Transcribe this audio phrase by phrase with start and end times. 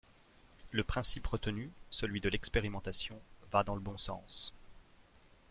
[0.71, 4.51] Le principe retenu, celui de l’expérimentation, va dans le bon sens.